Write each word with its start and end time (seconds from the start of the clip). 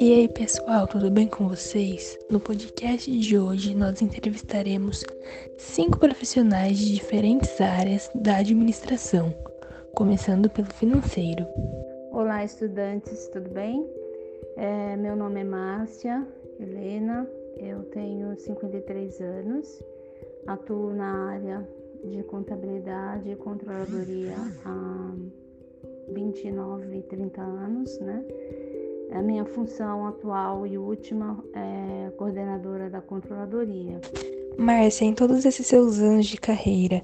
E 0.00 0.14
aí 0.14 0.28
pessoal, 0.28 0.86
tudo 0.86 1.10
bem 1.10 1.26
com 1.26 1.48
vocês? 1.48 2.18
No 2.30 2.38
podcast 2.38 3.10
de 3.10 3.38
hoje 3.38 3.74
nós 3.74 4.00
entrevistaremos 4.02 5.02
cinco 5.56 5.98
profissionais 5.98 6.78
de 6.78 6.94
diferentes 6.94 7.60
áreas 7.60 8.10
da 8.14 8.36
administração, 8.36 9.34
começando 9.94 10.48
pelo 10.50 10.72
financeiro. 10.74 11.44
Olá 12.12 12.44
estudantes, 12.44 13.28
tudo 13.28 13.50
bem? 13.50 13.84
É, 14.56 14.96
meu 14.96 15.16
nome 15.16 15.40
é 15.40 15.44
Márcia 15.44 16.26
Helena, 16.60 17.28
eu 17.56 17.82
tenho 17.84 18.38
53 18.38 19.20
anos, 19.20 19.82
atuo 20.46 20.92
na 20.92 21.30
área 21.30 21.68
de 22.04 22.22
contabilidade 22.24 23.30
e 23.30 23.36
controladoria 23.36 24.36
há 24.64 25.14
29, 26.08 27.02
30 27.02 27.40
anos, 27.40 28.00
né? 28.00 28.24
A 29.12 29.22
minha 29.22 29.44
função 29.44 30.06
atual 30.06 30.66
e 30.66 30.78
última 30.78 31.42
é 31.54 32.10
coordenadora 32.16 32.88
da 32.88 33.00
controladoria. 33.00 34.00
Márcia, 34.56 35.04
em 35.04 35.14
todos 35.14 35.44
esses 35.44 35.66
seus 35.66 35.98
anos 35.98 36.26
de 36.26 36.38
carreira, 36.38 37.02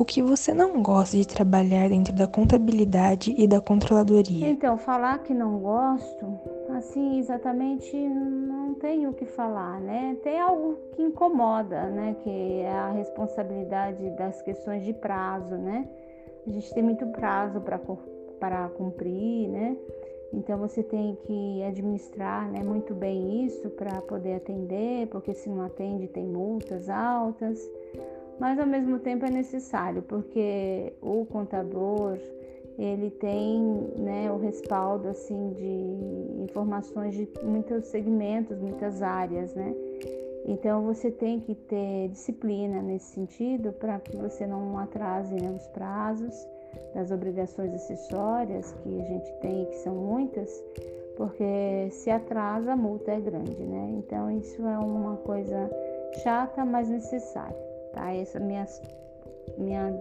o 0.00 0.04
que 0.04 0.22
você 0.22 0.54
não 0.54 0.82
gosta 0.82 1.14
de 1.16 1.28
trabalhar 1.28 1.90
dentro 1.90 2.14
da 2.14 2.26
contabilidade 2.26 3.34
e 3.36 3.46
da 3.46 3.60
controladoria? 3.60 4.48
Então, 4.48 4.78
falar 4.78 5.18
que 5.18 5.34
não 5.34 5.58
gosto, 5.58 6.40
assim, 6.70 7.18
exatamente 7.18 7.94
não 7.94 8.72
tenho 8.74 9.10
o 9.10 9.12
que 9.12 9.26
falar, 9.26 9.78
né? 9.80 10.16
Tem 10.22 10.40
algo 10.40 10.78
que 10.92 11.02
incomoda, 11.02 11.90
né? 11.90 12.16
Que 12.22 12.60
é 12.60 12.72
a 12.72 12.92
responsabilidade 12.92 14.08
das 14.16 14.40
questões 14.40 14.84
de 14.84 14.94
prazo, 14.94 15.56
né? 15.56 15.86
A 16.46 16.50
gente 16.50 16.72
tem 16.72 16.82
muito 16.82 17.06
prazo 17.08 17.60
para 17.60 17.78
cumprir, 18.76 19.48
né? 19.48 19.76
Então 20.32 20.58
você 20.58 20.82
tem 20.82 21.16
que 21.26 21.62
administrar 21.64 22.50
né, 22.50 22.62
muito 22.62 22.94
bem 22.94 23.44
isso 23.44 23.68
para 23.70 24.00
poder 24.02 24.34
atender, 24.34 25.08
porque 25.08 25.34
se 25.34 25.48
não 25.48 25.62
atende 25.62 26.06
tem 26.06 26.24
multas 26.24 26.88
altas, 26.88 27.68
mas 28.38 28.58
ao 28.58 28.66
mesmo 28.66 28.98
tempo 29.00 29.26
é 29.26 29.30
necessário, 29.30 30.02
porque 30.02 30.92
o 31.02 31.26
contador 31.26 32.16
ele 32.78 33.10
tem 33.10 33.60
né, 33.98 34.30
o 34.32 34.38
respaldo 34.38 35.08
assim 35.08 35.50
de 35.50 36.42
informações 36.42 37.14
de 37.14 37.28
muitos 37.42 37.88
segmentos, 37.88 38.58
muitas 38.58 39.02
áreas, 39.02 39.54
né? 39.54 39.74
Então 40.46 40.84
você 40.84 41.10
tem 41.10 41.40
que 41.40 41.54
ter 41.54 42.08
disciplina 42.08 42.80
nesse 42.80 43.12
sentido 43.12 43.72
para 43.72 43.98
que 43.98 44.16
você 44.16 44.46
não 44.46 44.78
atrase 44.78 45.34
né, 45.34 45.50
os 45.50 45.66
prazos 45.68 46.34
das 46.94 47.10
obrigações 47.10 47.72
acessórias 47.74 48.72
que 48.82 49.00
a 49.00 49.04
gente 49.04 49.32
tem, 49.40 49.64
que 49.66 49.76
são 49.76 49.94
muitas, 49.94 50.50
porque 51.16 51.88
se 51.90 52.10
atrasa 52.10 52.72
a 52.72 52.76
multa 52.76 53.12
é 53.12 53.20
grande, 53.20 53.62
né? 53.62 53.94
Então 53.98 54.30
isso 54.30 54.62
é 54.66 54.78
uma 54.78 55.16
coisa 55.18 55.70
chata, 56.22 56.64
mas 56.64 56.88
necessária, 56.88 57.56
tá? 57.92 58.12
Essa 58.12 58.38
é 58.38 58.40
minha 58.40 58.66
minha 59.58 59.92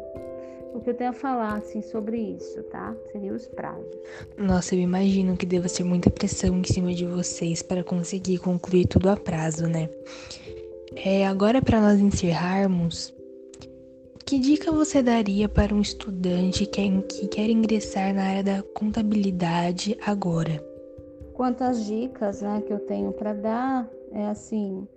o 0.73 0.79
que 0.79 0.91
eu 0.91 0.93
tenho 0.93 1.09
a 1.09 1.13
falar 1.13 1.57
assim 1.57 1.81
sobre 1.81 2.17
isso, 2.17 2.61
tá? 2.63 2.95
Seria 3.11 3.33
os 3.33 3.47
prazos. 3.47 3.97
Nossa, 4.37 4.75
eu 4.75 4.79
imagino 4.79 5.35
que 5.35 5.45
deva 5.45 5.67
ser 5.67 5.83
muita 5.83 6.09
pressão 6.09 6.57
em 6.57 6.63
cima 6.63 6.93
de 6.93 7.05
vocês 7.05 7.61
para 7.61 7.83
conseguir 7.83 8.37
concluir 8.37 8.85
tudo 8.85 9.09
a 9.09 9.17
prazo, 9.17 9.67
né? 9.67 9.89
É, 10.95 11.25
agora 11.25 11.61
para 11.61 11.81
nós 11.81 11.99
encerrarmos, 11.99 13.13
que 14.30 14.38
dica 14.38 14.72
você 14.72 15.02
daria 15.02 15.49
para 15.49 15.73
um 15.73 15.81
estudante 15.81 16.63
que, 16.63 17.02
que 17.02 17.27
quer 17.30 17.49
ingressar 17.49 18.13
na 18.13 18.25
área 18.25 18.44
da 18.44 18.63
contabilidade 18.75 19.97
agora? 20.05 20.63
Quantas 21.33 21.83
dicas 21.83 22.44
né, 22.44 22.61
que 22.61 22.71
eu 22.71 22.77
tenho 22.77 23.11
para 23.11 23.33
dar 23.33 23.89
é 24.11 24.27
assim. 24.27 24.88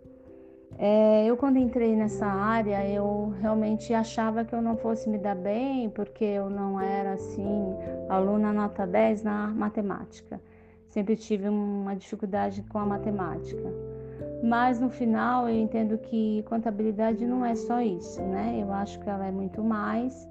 É, 0.76 1.24
eu 1.24 1.34
quando 1.38 1.56
entrei 1.56 1.96
nessa 1.96 2.26
área, 2.26 2.86
eu 2.86 3.32
realmente 3.40 3.94
achava 3.94 4.44
que 4.44 4.54
eu 4.54 4.60
não 4.60 4.76
fosse 4.76 5.08
me 5.08 5.16
dar 5.16 5.36
bem, 5.36 5.88
porque 5.88 6.24
eu 6.24 6.50
não 6.50 6.78
era 6.78 7.14
assim, 7.14 7.74
aluna 8.10 8.52
nota 8.52 8.86
10 8.86 9.22
na 9.22 9.46
matemática. 9.46 10.38
Sempre 10.90 11.16
tive 11.16 11.48
uma 11.48 11.96
dificuldade 11.96 12.62
com 12.64 12.78
a 12.78 12.84
matemática. 12.84 13.91
Mas 14.42 14.80
no 14.80 14.90
final 14.90 15.48
eu 15.48 15.54
entendo 15.54 15.96
que 15.96 16.42
contabilidade 16.48 17.24
não 17.24 17.44
é 17.44 17.54
só 17.54 17.80
isso, 17.80 18.20
né? 18.20 18.58
Eu 18.60 18.72
acho 18.72 18.98
que 18.98 19.08
ela 19.08 19.26
é 19.26 19.30
muito 19.30 19.62
mais. 19.62 20.28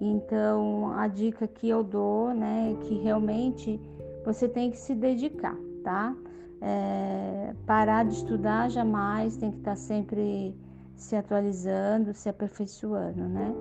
Então 0.00 0.92
a 0.92 1.08
dica 1.08 1.48
que 1.48 1.68
eu 1.68 1.82
dou, 1.82 2.32
né, 2.32 2.72
é 2.72 2.84
que 2.84 2.94
realmente 2.98 3.78
você 4.24 4.48
tem 4.48 4.70
que 4.70 4.78
se 4.78 4.94
dedicar, 4.94 5.56
tá? 5.82 6.14
É, 6.62 7.54
parar 7.66 8.04
de 8.04 8.14
estudar 8.14 8.70
jamais, 8.70 9.36
tem 9.36 9.50
que 9.50 9.58
estar 9.58 9.76
sempre 9.76 10.54
se 10.96 11.16
atualizando, 11.16 12.14
se 12.14 12.28
aperfeiçoando, 12.28 13.22
né? 13.28 13.52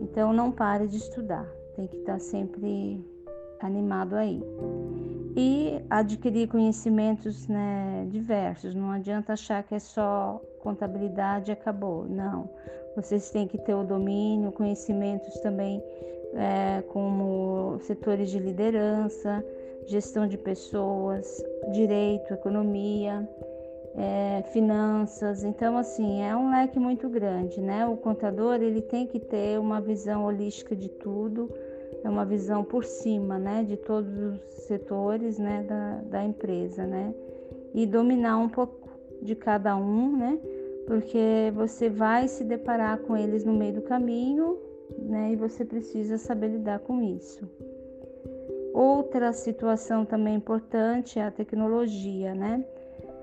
Então 0.00 0.32
não 0.32 0.52
pare 0.52 0.86
de 0.86 0.96
estudar, 0.96 1.46
tem 1.74 1.86
que 1.86 1.96
estar 1.96 2.20
sempre 2.20 3.04
animado 3.60 4.14
aí 4.14 4.42
e 5.36 5.80
adquirir 5.90 6.48
conhecimentos 6.48 7.48
né, 7.48 8.06
diversos. 8.10 8.74
Não 8.74 8.90
adianta 8.90 9.32
achar 9.32 9.62
que 9.62 9.74
é 9.74 9.78
só 9.78 10.40
contabilidade 10.60 11.50
e 11.50 11.52
acabou. 11.52 12.04
Não. 12.08 12.48
Vocês 12.94 13.30
têm 13.30 13.46
que 13.46 13.58
ter 13.58 13.74
o 13.74 13.82
domínio, 13.82 14.52
conhecimentos 14.52 15.34
também 15.40 15.82
é, 16.34 16.82
como 16.88 17.78
setores 17.80 18.30
de 18.30 18.38
liderança, 18.38 19.44
gestão 19.86 20.26
de 20.26 20.38
pessoas, 20.38 21.42
direito, 21.72 22.32
economia, 22.32 23.28
é, 23.96 24.42
finanças. 24.52 25.42
Então, 25.42 25.76
assim, 25.76 26.22
é 26.22 26.36
um 26.36 26.50
leque 26.50 26.78
muito 26.78 27.08
grande, 27.08 27.60
né? 27.60 27.86
O 27.86 27.96
contador 27.96 28.62
ele 28.62 28.80
tem 28.80 29.06
que 29.06 29.18
ter 29.18 29.58
uma 29.58 29.80
visão 29.80 30.24
holística 30.24 30.74
de 30.74 30.88
tudo 30.88 31.50
é 32.02 32.08
uma 32.08 32.24
visão 32.24 32.64
por 32.64 32.84
cima, 32.84 33.38
né, 33.38 33.62
de 33.62 33.76
todos 33.76 34.12
os 34.18 34.40
setores, 34.66 35.38
né, 35.38 35.64
da, 35.68 36.00
da 36.10 36.24
empresa, 36.24 36.86
né, 36.86 37.14
e 37.74 37.86
dominar 37.86 38.38
um 38.38 38.48
pouco 38.48 38.88
de 39.22 39.34
cada 39.34 39.76
um, 39.76 40.16
né, 40.16 40.38
porque 40.86 41.52
você 41.54 41.88
vai 41.88 42.28
se 42.28 42.44
deparar 42.44 42.98
com 42.98 43.16
eles 43.16 43.44
no 43.44 43.52
meio 43.52 43.74
do 43.74 43.82
caminho, 43.82 44.58
né, 44.98 45.32
e 45.32 45.36
você 45.36 45.64
precisa 45.64 46.18
saber 46.18 46.48
lidar 46.48 46.80
com 46.80 47.02
isso. 47.02 47.48
Outra 48.74 49.32
situação 49.32 50.04
também 50.04 50.34
importante 50.34 51.18
é 51.18 51.24
a 51.24 51.30
tecnologia, 51.30 52.34
né? 52.34 52.64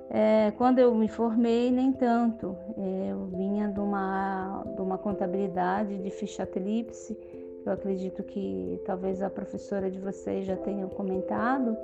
É, 0.09 0.51
quando 0.57 0.79
eu 0.79 0.93
me 0.95 1.07
formei, 1.07 1.71
nem 1.71 1.91
tanto. 1.91 2.55
É, 2.77 3.11
eu 3.11 3.25
vinha 3.25 3.67
de 3.67 3.79
uma, 3.79 4.63
de 4.75 4.81
uma 4.81 4.97
contabilidade 4.97 5.97
de 5.97 6.09
ficha 6.09 6.45
tríplice, 6.45 7.17
eu 7.65 7.73
acredito 7.73 8.23
que 8.23 8.81
talvez 8.85 9.21
a 9.21 9.29
professora 9.29 9.89
de 9.89 9.99
vocês 9.99 10.45
já 10.45 10.55
tenha 10.55 10.87
comentado. 10.87 11.77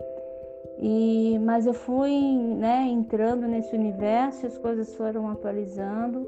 E, 0.80 1.40
mas 1.40 1.66
eu 1.66 1.74
fui 1.74 2.12
né, 2.58 2.88
entrando 2.90 3.48
nesse 3.48 3.76
universo, 3.76 4.46
as 4.46 4.58
coisas 4.58 4.94
foram 4.96 5.30
atualizando 5.30 6.28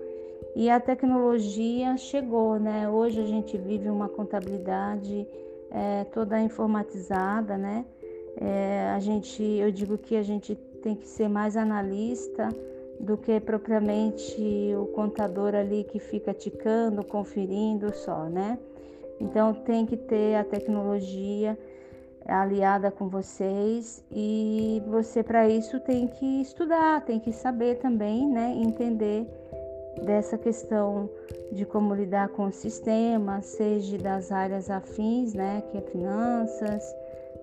e 0.56 0.70
a 0.70 0.80
tecnologia 0.80 1.98
chegou. 1.98 2.60
Né? 2.60 2.90
Hoje 2.90 3.22
a 3.22 3.26
gente 3.26 3.58
vive 3.58 3.90
uma 3.90 4.10
contabilidade 4.10 5.28
é, 5.72 6.04
toda 6.06 6.40
informatizada. 6.40 7.58
Né? 7.58 7.86
É, 8.38 8.92
a 8.96 9.00
gente, 9.00 9.44
eu 9.44 9.72
digo 9.72 9.98
que 9.98 10.16
a 10.16 10.24
gente 10.24 10.56
tem 10.82 10.96
que 10.96 11.08
ser 11.08 11.28
mais 11.28 11.58
analista 11.58 12.50
do 13.00 13.18
que 13.18 13.40
propriamente 13.40 14.42
o 14.76 14.88
contador 14.88 15.56
ali 15.56 15.86
que 15.86 16.00
fica 16.00 16.34
ticando, 16.34 17.04
conferindo 17.04 17.94
só, 17.96 18.26
né? 18.26 18.60
Então 19.20 19.54
tem 19.54 19.86
que 19.86 19.98
ter 19.98 20.36
a 20.36 20.44
tecnologia 20.44 21.58
aliada 22.26 22.92
com 22.92 23.10
vocês 23.10 24.04
e 24.12 24.82
você 24.88 25.24
para 25.24 25.48
isso 25.48 25.80
tem 25.80 26.08
que 26.08 26.42
estudar, 26.42 27.04
tem 27.04 27.20
que 27.20 27.32
saber 27.32 27.78
também, 27.80 28.28
né, 28.28 28.54
entender 28.56 29.28
dessa 30.06 30.38
questão 30.38 31.10
de 31.52 31.66
como 31.66 31.96
lidar 31.96 32.30
com 32.30 32.46
o 32.46 32.52
sistema, 32.52 33.42
seja 33.42 33.98
das 33.98 34.32
áreas 34.32 34.70
afins, 34.70 35.34
né, 35.34 35.64
que 35.70 35.78
é 35.78 35.82
finanças, 35.82 36.84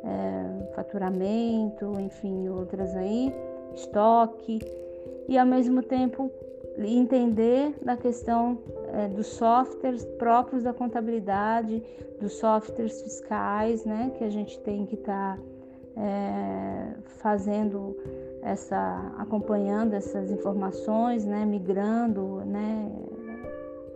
é, 0.05 0.73
faturamento, 0.75 1.99
enfim, 1.99 2.49
outras 2.49 2.95
aí, 2.95 3.35
estoque, 3.75 4.61
e 5.29 5.37
ao 5.37 5.47
mesmo 5.47 5.83
tempo 5.83 6.31
entender 6.85 7.75
da 7.83 7.97
questão 7.97 8.59
é, 8.93 9.09
dos 9.09 9.27
softwares 9.27 10.05
próprios 10.19 10.63
da 10.63 10.73
contabilidade, 10.73 11.83
dos 12.21 12.35
softwares 12.35 13.01
fiscais, 13.03 13.85
né, 13.85 14.13
que 14.17 14.25
a 14.25 14.31
gente 14.31 14.59
tem 14.61 14.85
que 14.87 14.95
estar 14.95 15.37
tá, 15.37 15.43
é, 15.97 16.95
fazendo 17.19 17.97
essa, 18.43 19.13
acompanhando 19.19 19.95
essas 19.95 20.31
informações, 20.31 21.25
né, 21.25 21.45
migrando, 21.45 22.43
né, 22.45 22.93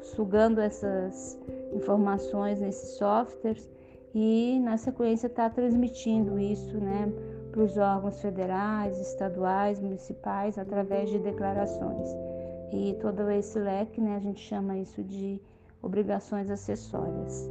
sugando 0.03 0.61
essas 0.61 1.39
informações 1.73 2.61
nesses 2.61 2.97
softwares 2.97 3.69
e 4.15 4.59
na 4.61 4.77
sequência 4.77 5.27
está 5.27 5.49
transmitindo 5.49 6.39
isso, 6.39 6.79
né, 6.79 7.13
para 7.53 7.63
os 7.63 7.77
órgãos 7.77 8.21
federais, 8.21 8.99
estaduais, 8.99 9.79
municipais 9.79 10.59
através 10.59 11.11
de 11.11 11.19
declarações. 11.19 12.30
E 12.73 12.97
todo 13.01 13.31
esse 13.31 13.59
leque, 13.59 14.01
né, 14.01 14.17
a 14.17 14.21
gente 14.21 14.41
chama 14.41 14.79
isso 14.79 15.03
de 15.03 15.41
obrigações 15.83 16.51
acessórias. 16.51 17.51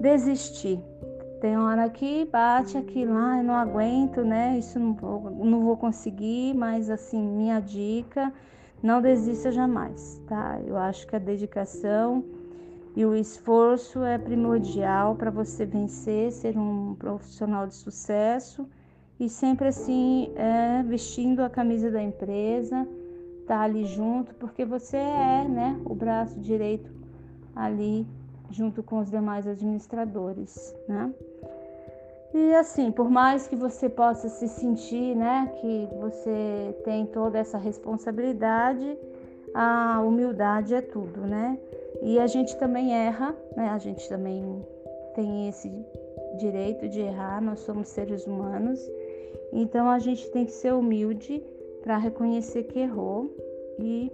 Desistir. 0.00 0.80
Tem 1.40 1.56
hora 1.56 1.88
que 1.90 2.24
bate 2.24 2.78
aqui 2.78 3.04
lá, 3.04 3.38
eu 3.38 3.44
não 3.44 3.54
aguento, 3.54 4.22
né? 4.22 4.58
Isso 4.58 4.78
não 4.78 4.94
vou, 4.94 5.30
não 5.30 5.64
vou 5.64 5.76
conseguir, 5.76 6.54
mas 6.54 6.88
assim, 6.88 7.20
minha 7.20 7.60
dica, 7.60 8.32
não 8.82 9.02
desista 9.02 9.52
jamais, 9.52 10.20
tá? 10.26 10.58
Eu 10.66 10.76
acho 10.76 11.06
que 11.06 11.14
a 11.14 11.18
dedicação 11.18 12.24
e 12.94 13.04
o 13.04 13.14
esforço 13.14 14.02
é 14.02 14.16
primordial 14.16 15.14
para 15.14 15.30
você 15.30 15.66
vencer, 15.66 16.32
ser 16.32 16.56
um 16.56 16.94
profissional 16.94 17.66
de 17.66 17.74
sucesso 17.74 18.66
e 19.20 19.28
sempre 19.28 19.68
assim, 19.68 20.32
é, 20.34 20.82
vestindo 20.82 21.40
a 21.40 21.50
camisa 21.50 21.90
da 21.90 22.02
empresa, 22.02 22.88
tá 23.46 23.60
ali 23.60 23.84
junto, 23.84 24.34
porque 24.34 24.64
você 24.64 24.96
é, 24.96 25.46
né, 25.48 25.80
o 25.84 25.94
braço 25.94 26.38
direito 26.40 26.90
ali 27.54 28.06
junto 28.50 28.82
com 28.82 28.98
os 29.00 29.10
demais 29.10 29.46
administradores, 29.46 30.74
né? 30.88 31.12
E 32.34 32.54
assim, 32.54 32.90
por 32.92 33.08
mais 33.08 33.46
que 33.48 33.56
você 33.56 33.88
possa 33.88 34.28
se 34.28 34.46
sentir, 34.48 35.16
né, 35.16 35.50
que 35.60 35.88
você 35.98 36.76
tem 36.84 37.06
toda 37.06 37.38
essa 37.38 37.56
responsabilidade, 37.56 38.98
a 39.54 40.02
humildade 40.02 40.74
é 40.74 40.82
tudo, 40.82 41.20
né? 41.22 41.58
E 42.02 42.18
a 42.18 42.26
gente 42.26 42.56
também 42.58 42.94
erra, 42.94 43.34
né? 43.56 43.70
A 43.70 43.78
gente 43.78 44.06
também 44.08 44.62
tem 45.14 45.48
esse 45.48 45.72
direito 46.38 46.88
de 46.88 47.00
errar, 47.00 47.40
nós 47.40 47.60
somos 47.60 47.88
seres 47.88 48.26
humanos. 48.26 48.78
Então 49.52 49.88
a 49.88 49.98
gente 49.98 50.28
tem 50.30 50.44
que 50.44 50.52
ser 50.52 50.74
humilde 50.74 51.42
para 51.86 51.98
reconhecer 51.98 52.64
que 52.64 52.80
errou 52.80 53.32
e 53.78 54.10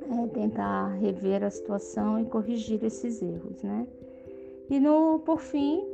é, 0.00 0.26
tentar 0.28 0.94
rever 0.94 1.42
a 1.42 1.50
situação 1.50 2.20
e 2.20 2.24
corrigir 2.26 2.84
esses 2.84 3.20
erros, 3.20 3.64
né? 3.64 3.84
E 4.70 4.78
no 4.78 5.18
por 5.26 5.40
fim, 5.40 5.84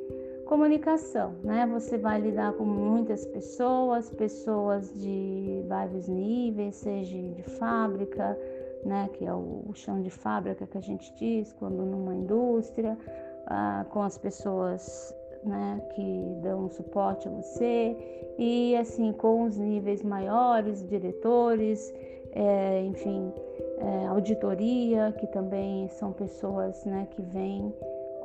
Comunicação, 0.45 1.37
né? 1.43 1.67
Você 1.73 1.97
vai 1.97 2.21
lidar 2.21 2.53
com 2.53 2.65
muitas 2.65 3.25
pessoas, 3.25 4.11
pessoas 4.11 4.93
de 4.95 5.65
vários 5.67 6.07
níveis, 6.07 6.77
seja 6.77 7.17
de 7.17 7.43
fábrica, 7.43 8.39
né? 8.85 9.09
Que 9.15 9.25
é 9.25 9.33
o, 9.33 9.71
chão 9.73 10.03
de 10.03 10.11
fábrica 10.11 10.67
que 10.67 10.77
a 10.77 10.83
gente 10.83 11.11
diz, 11.15 11.55
quando 11.55 11.87
numa 11.87 12.15
indústria, 12.15 12.99
ah, 13.47 13.87
com 13.89 14.03
as 14.03 14.19
pessoas 14.19 15.15
né, 15.45 15.81
que 15.95 16.37
dão 16.43 16.69
suporte 16.69 17.29
a 17.29 17.31
você 17.31 17.97
e 18.39 18.77
assim 18.77 19.13
com 19.13 19.45
os 19.45 19.57
níveis 19.57 20.03
maiores, 20.03 20.87
diretores, 20.89 21.93
é, 22.33 22.83
enfim, 22.85 23.33
é, 23.79 24.07
auditoria, 24.07 25.13
que 25.19 25.27
também 25.27 25.89
são 25.89 26.13
pessoas 26.13 26.85
né, 26.85 27.07
que 27.11 27.23
vêm 27.23 27.73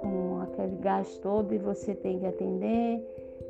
com 0.02 0.42
aquele 0.42 0.78
gás 0.78 1.18
todo 1.18 1.54
e 1.54 1.58
você 1.58 1.94
tem 1.94 2.20
que 2.20 2.26
atender. 2.26 3.04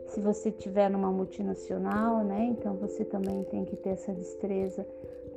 Se 0.08 0.22
você 0.22 0.50
tiver 0.50 0.90
numa 0.90 1.12
multinacional, 1.12 2.24
né, 2.24 2.46
então 2.46 2.76
você 2.76 3.04
também 3.04 3.44
tem 3.46 3.66
que 3.66 3.76
ter 3.76 3.90
essa 3.90 4.14
destreza 4.14 4.86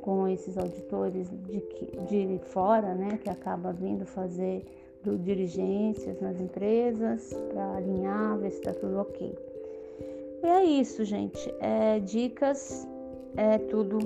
com 0.01 0.27
esses 0.27 0.57
auditores 0.57 1.29
de, 1.29 1.61
de 2.07 2.39
fora, 2.45 2.95
né, 2.95 3.19
que 3.21 3.29
acaba 3.29 3.71
vindo 3.71 4.05
fazer 4.05 4.65
do, 5.03 5.17
diligências 5.17 6.19
nas 6.19 6.39
empresas 6.39 7.33
para 7.51 7.77
alinhar, 7.77 8.37
ver 8.37 8.51
se 8.51 8.59
está 8.59 8.73
tudo 8.73 8.99
ok. 8.99 9.37
E 10.43 10.47
é 10.47 10.63
isso, 10.63 11.03
gente. 11.05 11.53
É, 11.59 11.99
dicas, 11.99 12.87
é 13.35 13.57
tudo 13.57 13.99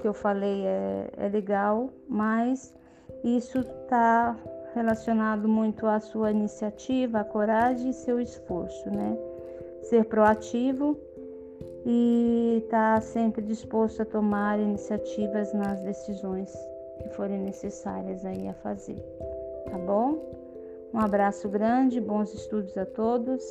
que 0.00 0.08
eu 0.08 0.12
falei 0.12 0.64
é, 0.64 1.08
é 1.16 1.28
legal, 1.28 1.90
mas 2.08 2.74
isso 3.22 3.60
está 3.60 4.36
relacionado 4.74 5.48
muito 5.48 5.86
à 5.86 6.00
sua 6.00 6.30
iniciativa, 6.30 7.20
à 7.20 7.24
coragem 7.24 7.90
e 7.90 7.94
seu 7.94 8.20
esforço, 8.20 8.90
né? 8.90 9.16
Ser 9.82 10.04
proativo 10.06 10.96
e 11.84 12.62
estar 12.64 12.96
tá 12.96 13.00
sempre 13.00 13.42
disposto 13.42 14.02
a 14.02 14.04
tomar 14.04 14.58
iniciativas 14.58 15.52
nas 15.52 15.80
decisões 15.82 16.52
que 17.00 17.08
forem 17.10 17.38
necessárias 17.40 18.24
aí 18.24 18.48
a 18.48 18.54
fazer, 18.54 19.02
tá 19.70 19.78
bom? 19.78 20.41
Um 20.92 20.98
abraço 20.98 21.48
grande, 21.48 22.00
bons 22.00 22.34
estudos 22.34 22.76
a 22.76 22.84
todos, 22.84 23.42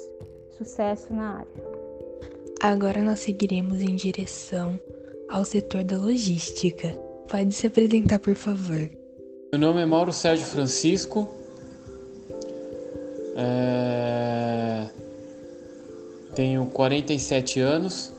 sucesso 0.57 1.11
na 1.11 1.39
área. 1.39 1.47
Agora 2.61 3.01
nós 3.01 3.19
seguiremos 3.21 3.81
em 3.81 3.95
direção 3.95 4.79
ao 5.27 5.43
setor 5.43 5.83
da 5.83 5.97
logística. 5.97 6.89
Pode 7.27 7.51
se 7.55 7.65
apresentar, 7.65 8.19
por 8.19 8.35
favor. 8.35 8.87
Meu 9.51 9.59
nome 9.59 9.81
é 9.81 9.85
Mauro 9.85 10.13
Sérgio 10.13 10.45
Francisco. 10.45 11.27
É... 13.35 14.87
Tenho 16.35 16.67
47 16.67 17.59
anos. 17.59 18.13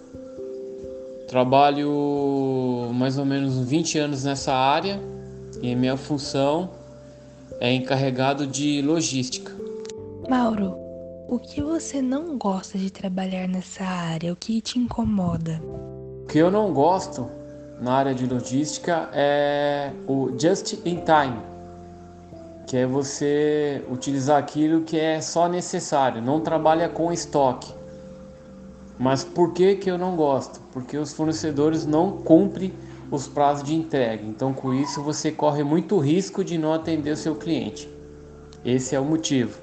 Trabalho 1.29 2.91
mais 2.93 3.19
ou 3.19 3.25
menos 3.25 3.57
20 3.61 3.99
anos 3.99 4.25
nessa 4.25 4.53
área 4.53 5.01
e 5.63 5.77
minha 5.77 5.97
função 5.97 6.82
é 7.63 7.73
encarregado 7.73 8.45
de 8.45 8.83
logística. 8.83 9.53
Mauro, 10.29 10.75
o 11.29 11.39
que 11.39 11.63
você 11.63 12.03
não 12.03 12.37
gosta 12.37 12.77
de 12.77 12.91
trabalhar 12.91 13.47
nessa 13.47 13.85
área? 13.85 14.33
O 14.33 14.37
que 14.37 14.61
te 14.61 14.81
incomoda? 14.81 15.63
O 16.25 16.27
que 16.27 16.39
eu 16.39 16.51
não 16.51 16.73
gosto 16.73 17.31
na 17.81 17.93
área 17.93 18.13
de 18.13 18.27
logística 18.27 19.09
é 19.13 19.93
o 20.09 20.37
just 20.37 20.73
in 20.85 21.05
time, 21.05 21.41
que 22.67 22.79
é 22.79 22.85
você 22.85 23.85
utilizar 23.89 24.39
aquilo 24.39 24.83
que 24.83 24.99
é 24.99 25.21
só 25.21 25.49
necessário, 25.49 26.21
não 26.21 26.41
trabalha 26.41 26.89
com 26.89 27.13
estoque. 27.13 27.73
Mas 28.99 29.23
por 29.23 29.53
que, 29.53 29.77
que 29.77 29.89
eu 29.89 29.97
não 29.97 30.17
gosto? 30.17 30.61
Porque 30.73 30.99
os 30.99 31.13
fornecedores 31.13 31.87
não 31.87 32.11
cumprem 32.11 32.73
os 33.17 33.29
prazos 33.29 33.65
de 33.65 33.75
entrega. 33.75 34.25
Então, 34.25 34.55
com 34.55 34.73
isso, 34.73 35.03
você 35.03 35.31
corre 35.31 35.63
muito 35.63 35.99
risco 35.99 36.43
de 36.43 36.57
não 36.57 36.73
atender 36.73 37.13
o 37.13 37.17
seu 37.17 37.37
cliente. 37.37 37.89
Esse 38.65 38.95
é 38.95 39.01
o 39.01 39.05
motivo. 39.05 39.61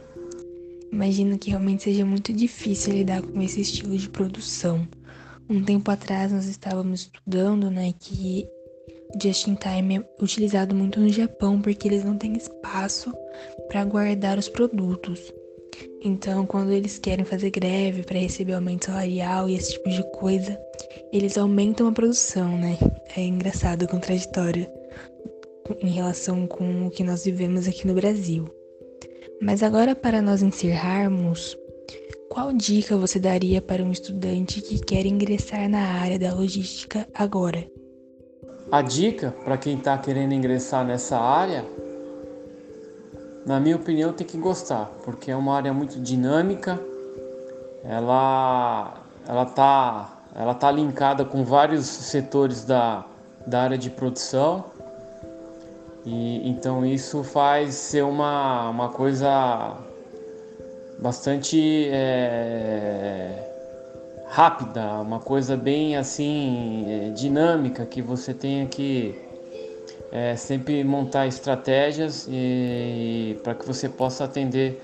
Imagino 0.92 1.38
que 1.38 1.50
realmente 1.50 1.84
seja 1.84 2.06
muito 2.06 2.32
difícil 2.32 2.94
lidar 2.94 3.22
com 3.22 3.42
esse 3.42 3.62
estilo 3.62 3.98
de 3.98 4.10
produção. 4.10 4.88
Um 5.50 5.64
tempo 5.64 5.90
atrás 5.90 6.32
nós 6.32 6.46
estávamos 6.46 7.02
estudando, 7.02 7.72
né, 7.72 7.94
que 8.00 8.48
Just 9.22 9.48
in 9.48 9.56
Time 9.56 9.98
é 9.98 10.24
utilizado 10.24 10.76
muito 10.76 11.00
no 11.00 11.10
Japão 11.10 11.60
porque 11.60 11.88
eles 11.88 12.04
não 12.04 12.16
têm 12.16 12.34
espaço 12.34 13.12
para 13.68 13.84
guardar 13.84 14.38
os 14.38 14.48
produtos. 14.48 15.34
Então, 16.04 16.46
quando 16.46 16.72
eles 16.72 17.00
querem 17.00 17.26
fazer 17.26 17.50
greve 17.50 18.04
para 18.04 18.20
receber 18.20 18.54
aumento 18.54 18.86
salarial 18.86 19.50
e 19.50 19.56
esse 19.56 19.74
tipo 19.74 19.90
de 19.90 20.04
coisa, 20.12 20.60
eles 21.12 21.38
aumentam 21.38 21.88
a 21.88 21.92
produção, 21.92 22.58
né? 22.58 22.78
É 23.16 23.22
engraçado, 23.22 23.88
contraditório 23.88 24.68
em 25.82 25.90
relação 25.90 26.48
com 26.48 26.88
o 26.88 26.90
que 26.90 27.04
nós 27.04 27.24
vivemos 27.24 27.68
aqui 27.68 27.86
no 27.86 27.94
Brasil. 27.94 28.48
Mas 29.42 29.62
agora, 29.62 29.96
para 29.96 30.22
nós 30.22 30.42
encerrarmos, 30.42 31.56
qual 32.30 32.52
dica 32.52 32.98
você 32.98 33.20
daria 33.20 33.62
para 33.62 33.84
um 33.84 33.92
estudante 33.92 34.62
que 34.62 34.80
quer 34.80 35.06
ingressar 35.06 35.70
na 35.70 35.80
área 36.02 36.20
da 36.20 36.34
logística 36.34 37.08
agora? 37.14 37.70
A 38.72 38.82
dica 38.82 39.34
para 39.44 39.58
quem 39.58 39.78
está 39.78 39.98
querendo 39.98 40.34
ingressar 40.34 40.86
nessa 40.86 41.18
área, 41.18 41.66
na 43.46 43.60
minha 43.60 43.78
opinião, 43.78 44.14
tem 44.14 44.28
que 44.28 44.38
gostar, 44.38 44.86
porque 45.04 45.32
é 45.32 45.36
uma 45.36 45.56
área 45.56 45.74
muito 45.74 46.00
dinâmica. 46.00 46.80
Ela, 47.84 49.02
ela 49.28 49.46
tá, 49.46 50.19
ela 50.40 50.54
tá 50.54 50.72
linkada 50.72 51.26
com 51.26 51.44
vários 51.44 51.86
setores 51.86 52.64
da, 52.64 53.06
da 53.46 53.62
área 53.62 53.78
de 53.78 53.90
produção. 53.90 54.64
E 56.06 56.50
então 56.50 56.86
isso 56.86 57.26
faz 57.26 57.76
ser 57.76 58.06
uma, 58.06 58.70
uma 58.70 58.88
coisa 58.88 59.76
bastante 60.98 61.90
é, 61.92 63.52
rápida, 64.30 64.94
uma 65.02 65.20
coisa 65.20 65.58
bem 65.58 65.98
assim 65.98 66.86
é, 66.88 67.10
dinâmica 67.10 67.86
que 67.86 68.02
você 68.02 68.34
tenha 68.34 68.66
que 68.66 69.20
é, 70.10 70.38
sempre 70.38 70.86
montar 70.86 71.28
estratégias 71.28 72.30
para 73.44 73.56
que 73.56 73.68
você 73.68 73.90
possa 73.90 74.24
atender 74.24 74.82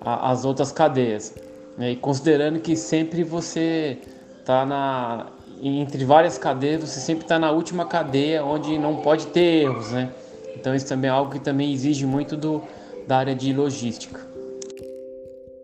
a, 0.00 0.30
as 0.30 0.46
outras 0.46 0.72
cadeias. 0.72 1.34
E 1.78 1.94
considerando 1.96 2.58
que 2.58 2.74
sempre 2.74 3.22
você 3.22 3.98
está 4.44 4.66
na 4.66 5.26
entre 5.62 6.04
várias 6.04 6.36
cadeias, 6.36 6.82
você 6.82 7.00
sempre 7.00 7.24
está 7.24 7.38
na 7.38 7.50
última 7.50 7.86
cadeia 7.86 8.44
onde 8.44 8.76
não 8.76 8.96
pode 8.96 9.28
ter 9.28 9.62
erros, 9.62 9.92
né? 9.92 10.12
Então 10.54 10.74
isso 10.74 10.86
também 10.86 11.08
é 11.08 11.12
algo 11.12 11.32
que 11.32 11.38
também 11.38 11.72
exige 11.72 12.04
muito 12.04 12.36
do, 12.36 12.62
da 13.06 13.16
área 13.16 13.34
de 13.34 13.52
logística. 13.52 14.20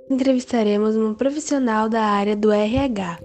entrevistaremos 0.09 0.97
uma 0.97 1.15
profissional 1.15 1.89
da 1.89 2.03
área 2.03 2.35
do 2.35 2.51
RH. 2.51 3.19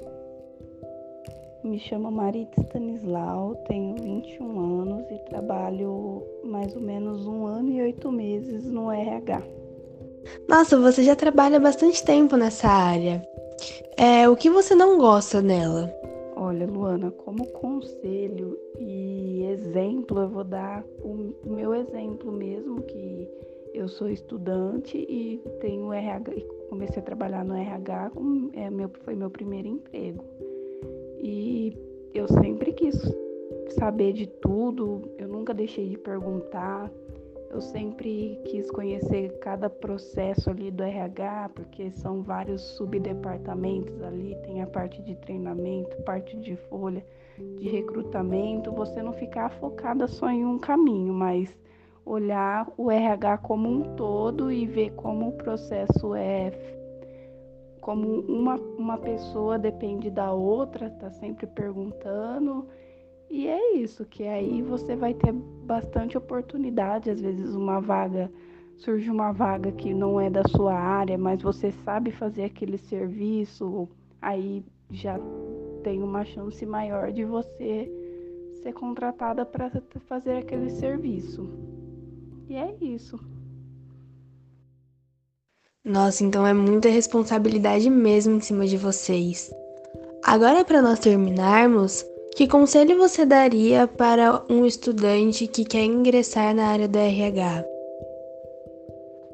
Me 1.63 1.79
chamo 1.79 2.11
Marita 2.11 2.61
Stanislau, 2.61 3.55
tenho 3.67 3.95
21 3.95 4.81
anos 4.81 5.05
e 5.09 5.17
trabalho 5.29 6.21
mais 6.43 6.75
ou 6.75 6.81
menos 6.81 7.25
um 7.25 7.45
ano 7.45 7.71
e 7.71 7.81
oito 7.81 8.11
meses 8.11 8.65
no 8.65 8.91
RH. 8.91 9.41
Nossa, 10.49 10.77
você 10.77 11.03
já 11.03 11.15
trabalha 11.15 11.59
bastante 11.59 12.03
tempo 12.03 12.35
nessa 12.35 12.67
área. 12.67 13.25
É, 13.97 14.27
o 14.27 14.35
que 14.35 14.49
você 14.49 14.75
não 14.75 14.97
gosta 14.97 15.41
nela? 15.41 15.89
Olha, 16.35 16.67
Luana, 16.67 17.11
como 17.11 17.47
conselho 17.47 18.59
e 18.77 19.45
exemplo, 19.45 20.19
eu 20.19 20.29
vou 20.29 20.43
dar 20.43 20.83
o 21.01 21.33
meu 21.45 21.73
exemplo 21.73 22.29
mesmo, 22.29 22.81
que 22.81 23.27
eu 23.73 23.87
sou 23.87 24.09
estudante 24.09 24.97
e 24.97 25.41
tenho 25.61 25.93
RH, 25.93 26.33
comecei 26.69 27.01
a 27.01 27.05
trabalhar 27.05 27.45
no 27.45 27.55
RH, 27.55 28.11
é, 28.53 28.69
meu, 28.69 28.89
foi 29.03 29.15
meu 29.15 29.29
primeiro 29.29 29.69
emprego. 29.69 30.25
E 31.19 31.73
eu 32.13 32.27
sempre 32.27 32.73
quis 32.73 32.95
saber 33.69 34.11
de 34.11 34.27
tudo, 34.27 35.01
eu 35.17 35.27
nunca 35.29 35.53
deixei 35.53 35.87
de 35.87 35.97
perguntar. 35.97 36.91
Eu 37.55 37.61
sempre 37.61 38.37
quis 38.43 38.69
conhecer 38.69 39.39
cada 39.39 39.69
processo 39.69 40.49
ali 40.49 40.69
do 40.69 40.83
RH, 40.83 41.51
porque 41.55 41.89
são 41.89 42.21
vários 42.21 42.61
subdepartamentos 42.75 44.03
ali, 44.03 44.35
tem 44.43 44.61
a 44.61 44.67
parte 44.67 45.01
de 45.01 45.15
treinamento, 45.15 45.95
parte 46.03 46.35
de 46.35 46.57
folha, 46.67 47.01
de 47.57 47.69
recrutamento, 47.69 48.73
você 48.73 49.01
não 49.01 49.13
ficar 49.13 49.51
focada 49.51 50.05
só 50.05 50.29
em 50.29 50.45
um 50.45 50.59
caminho, 50.59 51.13
mas 51.13 51.57
olhar 52.05 52.69
o 52.75 52.91
RH 52.91 53.37
como 53.37 53.69
um 53.69 53.95
todo 53.95 54.51
e 54.51 54.65
ver 54.65 54.91
como 54.91 55.29
o 55.29 55.37
processo 55.37 56.13
é 56.13 56.51
como 57.79 58.19
uma, 58.19 58.55
uma 58.77 58.97
pessoa 58.97 59.57
depende 59.57 60.09
da 60.09 60.33
outra, 60.33 60.89
tá 60.89 61.09
sempre 61.09 61.47
perguntando 61.47 62.67
e 63.35 63.47
é 63.49 63.73
isso, 63.73 64.05
que 64.05 64.23
aí 64.23 64.61
você 64.61 64.95
vai 64.95 65.13
ter 65.13 65.33
bastante 65.33 66.17
oportunidade, 66.17 67.09
às 67.09 67.19
vezes 67.19 67.53
uma 67.53 67.81
vaga 67.81 68.31
surge 68.77 69.11
uma 69.11 69.33
vaga 69.33 69.73
que 69.73 69.93
não 69.93 70.21
é 70.21 70.29
da 70.29 70.41
sua 70.47 70.73
área, 70.73 71.17
mas 71.17 71.41
você 71.41 71.69
sabe 71.83 72.11
fazer 72.11 72.45
aquele 72.45 72.77
serviço, 72.77 73.89
aí 74.21 74.63
já 74.89 75.19
tem 75.83 76.01
uma 76.01 76.23
chance 76.23 76.65
maior 76.65 77.11
de 77.11 77.25
você 77.25 77.91
ser 78.63 78.71
contratada 78.71 79.45
para 79.45 79.69
fazer 80.07 80.37
aquele 80.37 80.69
serviço. 80.69 81.49
E 82.47 82.55
é 82.55 82.73
isso. 82.81 83.19
Nossa, 85.83 86.23
então 86.23 86.47
é 86.47 86.53
muita 86.53 86.87
responsabilidade 86.87 87.89
mesmo 87.89 88.35
em 88.35 88.39
cima 88.39 88.65
de 88.65 88.77
vocês. 88.77 89.53
Agora, 90.23 90.63
para 90.63 90.81
nós 90.81 90.99
terminarmos, 90.99 92.05
que 92.35 92.47
conselho 92.49 92.97
você 92.97 93.25
daria 93.25 93.87
para 93.87 94.43
um 94.49 94.65
estudante 94.65 95.47
que 95.47 95.63
quer 95.63 95.85
ingressar 95.85 96.53
na 96.53 96.67
área 96.67 96.85
do 96.85 96.97
RH? 96.97 97.65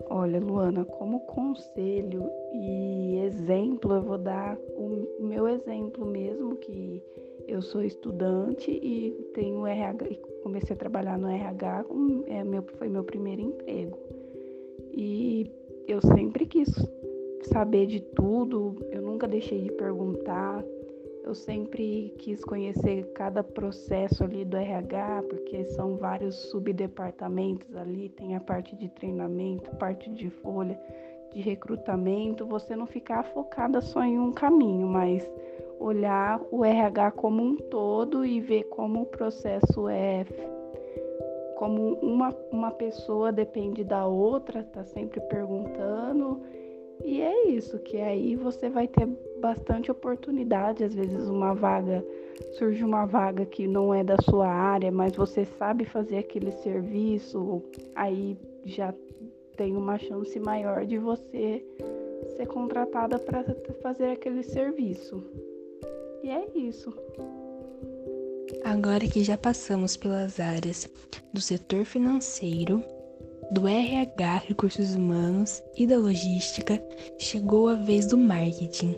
Olha, 0.08 0.40
Luana, 0.40 0.86
como 0.86 1.22
conselho 1.22 2.30
e 2.54 3.18
exemplo, 3.26 3.96
eu 3.96 4.02
vou 4.04 4.20
dar 4.20 4.56
o 4.76 5.08
meu 5.20 5.48
exemplo 5.48 6.06
mesmo, 6.06 6.56
que 6.58 7.02
eu 7.48 7.60
sou 7.64 7.84
estudante 7.84 8.70
e 8.70 9.12
tenho 9.34 9.66
RH, 9.66 10.06
comecei 10.44 10.76
a 10.76 10.80
trabalhar 10.80 11.18
no 11.18 11.28
RH, 11.28 11.86
é 12.28 12.44
foi 12.78 12.88
meu 12.88 13.04
primeiro 13.04 13.42
emprego. 13.42 13.98
E 14.94 15.50
eu 15.88 16.00
sempre 16.02 16.46
quis 16.46 16.70
saber 17.46 17.88
de 17.88 18.02
tudo, 18.16 18.76
eu 18.92 19.02
nunca 19.02 19.28
deixei 19.28 19.62
de 19.62 19.72
perguntar. 19.72 20.64
Eu 21.24 21.36
sempre 21.36 22.14
quis 22.18 22.44
conhecer 22.44 23.12
cada 23.14 23.44
processo 23.44 24.24
ali 24.24 24.44
do 24.44 24.58
RH, 24.58 25.24
porque 25.30 25.66
são 25.66 25.96
vários 25.96 26.36
subdepartamentos 26.50 27.76
ali, 27.76 28.10
tem 28.10 28.36
a 28.36 28.40
parte 28.40 28.76
de 28.76 28.90
treinamento, 28.90 29.70
parte 29.78 30.10
de 30.10 30.30
folha, 30.30 30.80
de 31.32 31.40
recrutamento, 31.40 32.46
você 32.46 32.76
não 32.76 32.88
ficar 32.88 33.24
focada 33.24 33.82
só 33.82 34.04
em 34.04 34.20
um 34.20 34.32
caminho, 34.32 34.88
mas 34.88 35.30
olhar 35.80 36.42
o 36.52 36.66
RH 36.66 37.12
como 37.12 37.42
um 37.44 37.56
todo 37.56 38.26
e 38.26 38.42
ver 38.42 38.64
como 38.64 39.02
o 39.02 39.06
processo 39.06 39.88
é 39.88 40.26
como 41.56 41.94
uma, 42.02 42.36
uma 42.52 42.72
pessoa 42.72 43.32
depende 43.32 43.84
da 43.84 44.08
outra, 44.08 44.64
tá 44.64 44.84
sempre 44.84 45.22
perguntando 45.22 46.42
e 47.04 47.22
é 47.22 47.48
isso, 47.50 47.80
que 47.80 47.98
aí 47.98 48.36
você 48.36 48.70
vai 48.70 48.88
ter 48.88 49.08
bastante 49.40 49.92
oportunidade, 49.92 50.84
às 50.84 50.94
vezes 50.94 51.28
uma 51.28 51.54
vaga 51.54 52.04
surge 52.54 52.84
uma 52.84 53.06
vaga 53.06 53.46
que 53.46 53.68
não 53.68 53.94
é 53.94 54.04
da 54.04 54.18
sua 54.18 54.48
área, 54.48 54.92
mas 54.92 55.16
você 55.16 55.46
sabe 55.46 55.86
fazer 55.86 56.18
aquele 56.18 56.52
serviço, 56.52 57.62
aí 57.96 58.38
já 58.66 58.94
tem 59.56 59.76
uma 59.76 59.98
chance 59.98 60.40
maior 60.40 60.86
de 60.86 60.98
você 60.98 61.64
ser 62.36 62.48
contratada 62.48 63.20
para 63.20 63.44
fazer 63.82 64.12
aquele 64.12 64.44
serviço. 64.44 65.24
E 66.24 66.30
é 66.30 66.48
isso. 66.56 66.94
Agora 68.64 69.08
que 69.08 69.24
já 69.24 69.38
passamos 69.38 69.98
pelas 69.98 70.40
áreas 70.40 70.90
do 71.34 71.42
setor 71.42 71.86
financeiro, 71.86 72.84
do 73.52 73.68
RH, 73.68 74.44
recursos 74.48 74.96
humanos 74.96 75.62
e 75.76 75.86
da 75.86 75.98
logística, 75.98 76.82
chegou 77.20 77.68
a 77.68 77.76
vez 77.76 78.08
do 78.08 78.18
marketing. 78.18 78.96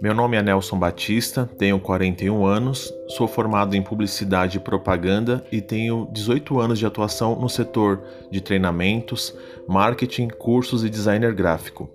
Meu 0.00 0.12
nome 0.12 0.36
é 0.36 0.42
Nelson 0.42 0.76
Batista, 0.76 1.48
tenho 1.56 1.78
41 1.78 2.44
anos, 2.44 2.92
sou 3.06 3.28
formado 3.28 3.76
em 3.76 3.82
publicidade 3.82 4.56
e 4.56 4.60
propaganda 4.60 5.44
e 5.52 5.60
tenho 5.60 6.08
18 6.10 6.58
anos 6.58 6.80
de 6.80 6.84
atuação 6.84 7.40
no 7.40 7.48
setor 7.48 8.02
de 8.28 8.40
treinamentos, 8.40 9.32
marketing, 9.68 10.26
cursos 10.26 10.84
e 10.84 10.90
designer 10.90 11.32
gráfico. 11.32 11.88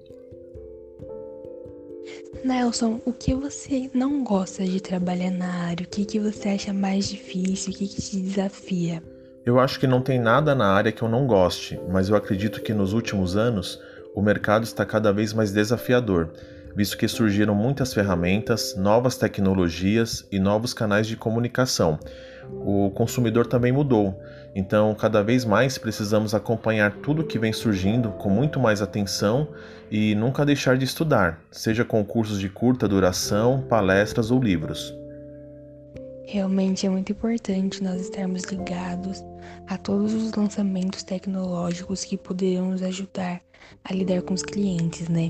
Nelson, 2.45 3.01
o 3.05 3.11
que 3.11 3.33
você 3.33 3.89
não 3.93 4.23
gosta 4.23 4.63
de 4.63 4.79
trabalhar 4.79 5.31
na 5.31 5.65
área? 5.65 5.85
O 5.85 5.89
que, 5.89 6.05
que 6.05 6.19
você 6.19 6.49
acha 6.49 6.71
mais 6.71 7.09
difícil? 7.09 7.73
O 7.73 7.75
que, 7.75 7.87
que 7.89 8.01
te 8.01 8.17
desafia? 8.21 9.03
Eu 9.47 9.61
acho 9.61 9.79
que 9.79 9.87
não 9.87 10.01
tem 10.01 10.19
nada 10.19 10.53
na 10.53 10.67
área 10.67 10.91
que 10.91 11.01
eu 11.01 11.07
não 11.07 11.25
goste, 11.25 11.79
mas 11.87 12.09
eu 12.09 12.17
acredito 12.17 12.61
que 12.61 12.73
nos 12.73 12.91
últimos 12.91 13.37
anos 13.37 13.81
o 14.13 14.21
mercado 14.21 14.65
está 14.65 14.85
cada 14.85 15.13
vez 15.13 15.31
mais 15.31 15.53
desafiador, 15.53 16.31
visto 16.75 16.97
que 16.97 17.07
surgiram 17.07 17.55
muitas 17.55 17.93
ferramentas, 17.93 18.75
novas 18.75 19.15
tecnologias 19.15 20.27
e 20.29 20.37
novos 20.37 20.73
canais 20.73 21.07
de 21.07 21.15
comunicação. 21.15 21.97
O 22.51 22.91
consumidor 22.91 23.47
também 23.47 23.71
mudou, 23.71 24.21
então 24.53 24.93
cada 24.93 25.23
vez 25.23 25.45
mais 25.45 25.77
precisamos 25.77 26.35
acompanhar 26.35 26.91
tudo 26.97 27.23
que 27.23 27.39
vem 27.39 27.53
surgindo 27.53 28.09
com 28.09 28.29
muito 28.29 28.59
mais 28.59 28.81
atenção 28.81 29.47
e 29.89 30.13
nunca 30.13 30.45
deixar 30.45 30.77
de 30.77 30.83
estudar, 30.83 31.39
seja 31.49 31.85
com 31.85 32.03
cursos 32.03 32.37
de 32.37 32.49
curta 32.49 32.85
duração, 32.85 33.61
palestras 33.69 34.29
ou 34.29 34.43
livros. 34.43 34.93
Realmente 36.27 36.85
é 36.85 36.89
muito 36.89 37.13
importante 37.13 37.81
nós 37.81 38.01
estarmos 38.01 38.43
ligados 38.43 39.23
a 39.65 39.77
todos 39.77 40.13
os 40.13 40.33
lançamentos 40.33 41.01
tecnológicos 41.01 42.03
que 42.03 42.17
poderão 42.17 42.71
nos 42.71 42.83
ajudar 42.83 43.41
a 43.85 43.93
lidar 43.93 44.21
com 44.21 44.33
os 44.33 44.43
clientes, 44.43 45.07
né? 45.07 45.29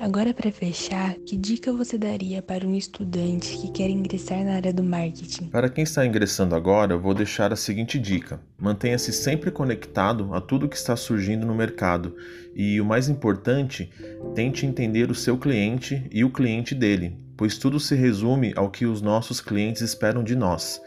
Agora, 0.00 0.32
para 0.32 0.50
fechar, 0.50 1.14
que 1.26 1.36
dica 1.36 1.70
você 1.74 1.98
daria 1.98 2.40
para 2.40 2.66
um 2.66 2.74
estudante 2.74 3.54
que 3.58 3.70
quer 3.70 3.90
ingressar 3.90 4.42
na 4.42 4.54
área 4.54 4.72
do 4.72 4.82
marketing? 4.82 5.48
Para 5.48 5.68
quem 5.68 5.84
está 5.84 6.06
ingressando 6.06 6.54
agora, 6.54 6.94
eu 6.94 7.00
vou 7.00 7.12
deixar 7.12 7.52
a 7.52 7.56
seguinte 7.56 7.98
dica: 7.98 8.40
mantenha-se 8.58 9.12
sempre 9.12 9.50
conectado 9.50 10.32
a 10.32 10.40
tudo 10.40 10.70
que 10.70 10.76
está 10.76 10.96
surgindo 10.96 11.46
no 11.46 11.54
mercado 11.54 12.16
e, 12.56 12.80
o 12.80 12.84
mais 12.84 13.10
importante, 13.10 13.90
tente 14.34 14.64
entender 14.64 15.10
o 15.10 15.14
seu 15.14 15.36
cliente 15.36 16.08
e 16.10 16.24
o 16.24 16.30
cliente 16.30 16.74
dele, 16.74 17.14
pois 17.40 17.56
tudo 17.56 17.80
se 17.80 17.94
resume 17.94 18.52
ao 18.54 18.68
que 18.68 18.84
os 18.84 19.00
nossos 19.00 19.40
clientes 19.40 19.80
esperam 19.80 20.22
de 20.22 20.36
nós. 20.36 20.78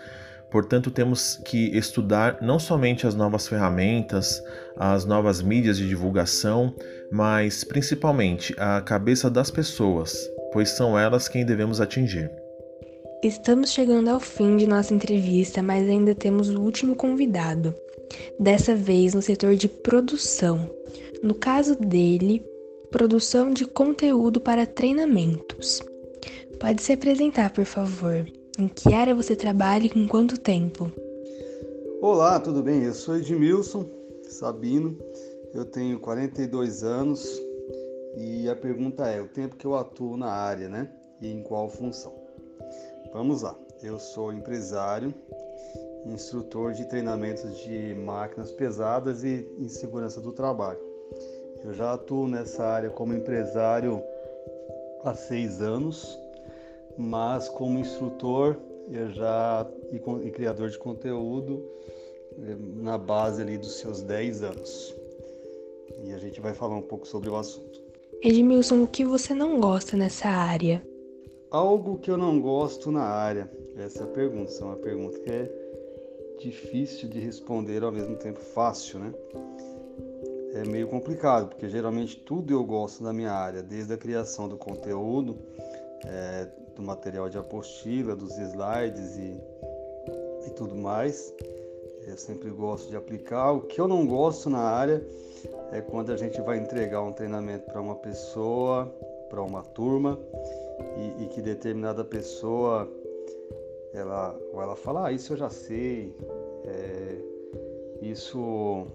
Portanto, 0.52 0.92
temos 0.92 1.42
que 1.44 1.76
estudar 1.76 2.38
não 2.44 2.60
somente 2.60 3.08
as 3.08 3.16
novas 3.16 3.48
ferramentas, 3.48 4.40
as 4.78 5.04
novas 5.04 5.42
mídias 5.42 5.80
de 5.80 5.88
divulgação, 5.88 6.72
mas 7.12 7.64
principalmente 7.64 8.54
a 8.60 8.82
cabeça 8.82 9.32
das 9.32 9.50
pessoas, 9.50 10.16
pois 10.52 10.70
são 10.70 10.98
elas 10.98 11.28
quem 11.28 11.44
devemos 11.44 11.82
atingir. 11.82 12.30
Estamos 13.24 13.72
chegando 13.72 14.10
ao 14.10 14.20
fim 14.20 14.56
de 14.56 14.68
nossa 14.68 14.94
entrevista, 14.94 15.64
mas 15.64 15.90
ainda 15.90 16.14
temos 16.14 16.50
o 16.52 16.62
último 16.62 16.96
convidado. 16.96 17.74
Dessa 18.40 18.76
vez 18.76 19.16
no 19.16 19.24
setor 19.24 19.56
de 19.56 19.68
produção. 19.68 20.70
No 21.24 21.34
caso 21.34 21.76
dele, 21.76 22.46
produção 22.92 23.52
de 23.52 23.66
conteúdo 23.66 24.40
para 24.40 24.68
treinamentos. 24.68 25.82
Pode 26.64 26.82
se 26.82 26.94
apresentar, 26.94 27.52
por 27.52 27.66
favor. 27.66 28.26
Em 28.58 28.70
que 28.70 28.94
área 28.94 29.14
você 29.14 29.36
trabalha 29.36 29.86
e 29.86 29.90
com 29.90 30.08
quanto 30.08 30.40
tempo? 30.40 30.90
Olá, 32.02 32.40
tudo 32.40 32.64
bem? 32.64 32.86
Eu 32.86 32.94
sou 32.94 33.18
Edmilson 33.18 33.86
Sabino, 34.30 34.98
eu 35.54 35.66
tenho 35.66 36.00
42 36.00 36.82
anos, 36.86 37.22
E 38.16 38.48
a 38.48 38.56
pergunta 38.56 39.06
é: 39.10 39.22
o 39.22 39.28
tempo 39.28 39.58
que 39.58 39.68
eu 39.68 39.76
atuo 39.76 40.16
na 40.16 40.32
área, 40.32 40.70
né? 40.70 40.90
E 41.20 41.30
em 41.30 41.44
qual 41.44 41.68
função? 41.68 42.14
Vamos 43.12 43.42
lá. 43.42 43.54
Eu 43.82 44.00
sou 44.00 44.32
empresário, 44.32 45.14
instrutor 46.06 46.72
de 46.72 46.88
treinamentos 46.88 47.58
de 47.58 47.94
máquinas 47.94 48.52
pesadas 48.52 49.26
e 49.26 49.46
em 49.60 49.68
segurança 49.68 50.22
do 50.22 50.32
trabalho. 50.32 50.80
Eu 51.62 51.74
já 51.74 51.92
atuo 51.92 52.26
nessa 52.26 52.64
área 52.64 52.90
como 52.90 53.14
empresário 53.14 54.02
há 55.04 55.14
seis 55.14 55.62
anos, 55.62 56.23
mas 56.98 57.50
como 57.50 57.80
instrutor 57.80 58.58
eu 58.92 59.10
já 59.12 59.68
e, 59.92 60.28
e 60.28 60.32
criador 60.32 60.70
de 60.70 60.78
conteúdo 60.78 61.64
eh, 62.38 62.56
na 62.76 62.98
base 62.98 63.42
ali 63.42 63.58
dos 63.58 63.80
seus 63.80 64.02
10 64.02 64.44
anos. 64.44 64.96
E 66.04 66.14
a 66.14 66.18
gente 66.18 66.42
vai 66.42 66.54
falar 66.54 66.76
um 66.76 66.82
pouco 66.82 67.08
sobre 67.08 67.30
o 67.30 67.36
assunto. 67.36 67.82
Edmilson, 68.22 68.84
o 68.84 68.88
que 68.88 69.06
você 69.06 69.34
não 69.34 69.60
gosta 69.60 69.96
nessa 69.96 70.28
área? 70.28 70.86
Algo 71.52 72.00
que 72.00 72.10
eu 72.10 72.18
não 72.18 72.40
gosto 72.40 72.92
na 72.92 73.04
área. 73.04 73.50
Essa 73.78 74.00
é 74.00 74.04
a 74.04 74.08
pergunta. 74.08 74.52
Essa 74.52 74.64
é 74.64 74.66
uma 74.66 74.76
pergunta 74.78 75.20
que 75.20 75.30
é 75.30 75.64
difícil 76.40 77.10
de 77.10 77.20
responder 77.20 77.84
ao 77.84 77.92
mesmo 77.92 78.16
tempo 78.16 78.40
fácil, 78.40 79.00
né? 79.00 79.14
É 80.54 80.66
meio 80.68 80.88
complicado, 80.88 81.50
porque 81.50 81.68
geralmente 81.68 82.18
tudo 82.18 82.54
eu 82.54 82.64
gosto 82.64 83.04
da 83.04 83.12
minha 83.12 83.32
área, 83.32 83.64
desde 83.64 83.94
a 83.94 83.98
criação 83.98 84.48
do 84.48 84.56
conteúdo, 84.56 85.36
é, 86.06 86.48
do 86.76 86.82
material 86.82 87.30
de 87.30 87.38
apostila, 87.38 88.16
dos 88.16 88.38
slides 88.38 89.18
e, 89.18 89.40
e 90.48 90.50
tudo 90.52 90.76
mais. 90.76 91.34
Eu 92.08 92.18
sempre 92.18 92.50
gosto 92.50 92.90
de 92.90 92.98
aplicar. 92.98 93.52
O 93.52 93.62
que 93.62 93.80
eu 93.80 93.88
não 93.88 94.06
gosto 94.06 94.50
na 94.50 94.60
área 94.60 95.06
é 95.72 95.82
quando 95.82 96.12
a 96.12 96.18
gente 96.18 96.42
vai 96.42 96.58
entregar 96.58 97.02
um 97.02 97.12
treinamento 97.12 97.66
para 97.66 97.82
uma 97.82 97.96
pessoa, 97.96 98.94
para 99.30 99.42
uma 99.42 99.64
turma, 99.64 100.20
e, 100.98 101.24
e, 101.24 101.28
que 101.28 101.42
determinada 101.42 102.04
pessoa 102.04 102.92
ela, 103.94 104.38
ou 104.52 104.62
ela 104.62 104.76
fala, 104.76 105.08
ah, 105.08 105.12
isso 105.12 105.34
eu 105.34 105.38
já 105.38 105.50
sei, 105.50 106.16
é, 106.66 107.18
isso, 108.02 108.86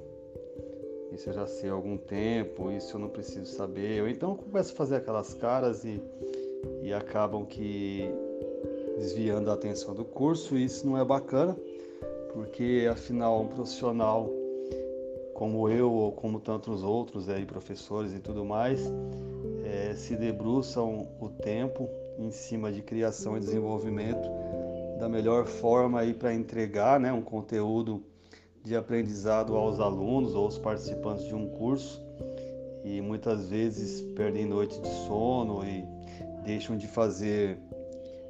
isso 1.13 1.31
eu 1.31 1.33
já 1.33 1.47
sei 1.47 1.71
há 1.71 1.73
algum 1.73 1.97
tempo, 1.97 2.71
isso 2.71 2.97
eu 2.97 3.01
não 3.01 3.09
preciso 3.09 3.47
saber. 3.47 4.03
Ou 4.03 4.09
então 4.09 4.37
começa 4.37 4.73
a 4.73 4.77
fazer 4.77 4.97
aquelas 4.97 5.35
caras 5.35 5.85
e, 5.85 6.03
e 6.83 6.93
acabam 6.93 7.45
que 7.45 8.11
desviando 8.97 9.51
a 9.51 9.55
atenção 9.55 9.95
do 9.95 10.05
curso, 10.05 10.57
e 10.57 10.65
isso 10.65 10.87
não 10.87 10.99
é 10.99 11.05
bacana, 11.05 11.57
porque 12.33 12.89
afinal 12.91 13.43
um 13.43 13.47
profissional 13.47 14.29
como 15.39 15.69
eu 15.69 15.93
ou 15.93 16.11
como 16.11 16.41
tantos 16.41 16.83
outros 16.83 17.29
aí, 17.29 17.47
professores 17.47 18.13
e 18.13 18.19
tudo 18.19 18.45
mais, 18.45 18.81
é, 19.65 19.95
se 19.95 20.17
debruçam 20.17 21.07
o 21.21 21.29
tempo 21.29 21.89
em 22.19 22.33
cima 22.33 22.73
de 22.73 22.83
criação 22.83 23.37
e 23.37 23.41
desenvolvimento 23.41 24.29
da 24.99 25.09
melhor 25.09 25.47
forma 25.47 26.01
aí 26.01 26.13
para 26.13 26.35
entregar 26.35 26.99
né, 26.99 27.13
um 27.13 27.23
conteúdo 27.23 28.03
de 28.65 28.75
aprendizado 28.75 29.55
aos 29.55 29.79
alunos 29.79 30.35
ou 30.35 30.47
aos 30.47 30.59
participantes 30.59 31.25
de 31.25 31.35
um 31.35 31.49
curso 31.49 32.03
e 32.83 33.01
muitas 33.01 33.49
vezes 33.49 34.03
perdem 34.17 34.45
noite 34.45 34.81
de 34.81 34.89
sono 35.07 35.65
e 35.65 35.85
deixam 36.49 36.79
de 36.79 36.89
fazer 36.89 37.59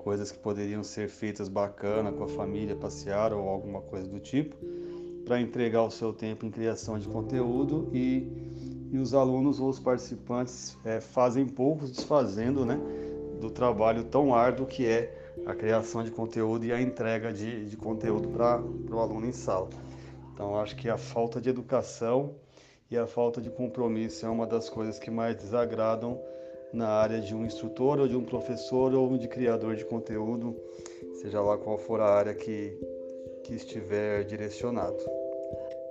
coisas 0.02 0.32
que 0.32 0.38
poderiam 0.38 0.82
ser 0.82 1.08
feitas 1.08 1.48
bacana 1.48 2.10
com 2.10 2.24
a 2.24 2.28
família, 2.28 2.74
passear 2.74 3.32
ou 3.32 3.48
alguma 3.48 3.80
coisa 3.80 4.08
do 4.08 4.18
tipo 4.18 4.56
para 5.24 5.40
entregar 5.40 5.84
o 5.84 5.90
seu 5.90 6.12
tempo 6.12 6.44
em 6.44 6.50
criação 6.50 6.98
de 6.98 7.06
conteúdo 7.06 7.88
e, 7.92 8.26
e 8.90 8.98
os 8.98 9.14
alunos 9.14 9.60
ou 9.60 9.68
os 9.68 9.78
participantes 9.78 10.76
é, 10.84 11.00
fazem 11.00 11.46
poucos 11.46 11.92
desfazendo 11.92 12.66
né, 12.66 12.80
do 13.40 13.50
trabalho 13.50 14.02
tão 14.02 14.34
árduo 14.34 14.66
que 14.66 14.84
é 14.84 15.14
a 15.46 15.54
criação 15.54 16.02
de 16.02 16.10
conteúdo 16.10 16.64
e 16.64 16.72
a 16.72 16.82
entrega 16.82 17.32
de, 17.32 17.66
de 17.66 17.76
conteúdo 17.76 18.30
para 18.30 18.60
o 18.60 18.98
aluno 18.98 19.26
em 19.26 19.32
sala. 19.32 19.68
Então, 20.34 20.58
acho 20.58 20.74
que 20.74 20.88
a 20.88 20.98
falta 20.98 21.40
de 21.40 21.50
educação 21.50 22.34
e 22.90 22.96
a 22.98 23.06
falta 23.06 23.40
de 23.40 23.50
compromisso 23.50 24.26
é 24.26 24.28
uma 24.28 24.46
das 24.46 24.68
coisas 24.68 24.98
que 24.98 25.10
mais 25.10 25.36
desagradam 25.36 26.20
na 26.72 26.88
área 26.88 27.20
de 27.20 27.34
um 27.34 27.44
instrutor 27.44 27.98
ou 27.98 28.08
de 28.08 28.16
um 28.16 28.24
professor 28.24 28.94
ou 28.94 29.16
de 29.16 29.28
criador 29.28 29.76
de 29.76 29.84
conteúdo, 29.84 30.54
seja 31.20 31.40
lá 31.40 31.56
qual 31.56 31.78
for 31.78 32.00
a 32.00 32.08
área 32.08 32.34
que, 32.34 32.78
que 33.44 33.54
estiver 33.54 34.24
direcionado. 34.24 34.98